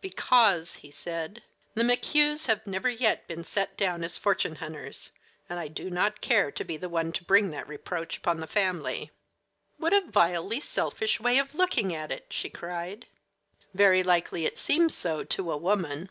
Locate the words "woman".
15.56-16.10